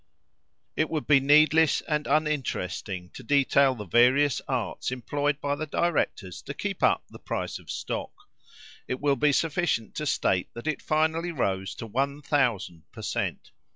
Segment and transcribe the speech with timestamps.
[0.75, 6.41] It would be needless and uninteresting to detail the various arts employed by the directors
[6.41, 8.11] to keep up the price of stock.
[8.87, 13.51] It will be sufficient to state that it finally rose to one thousand per cent.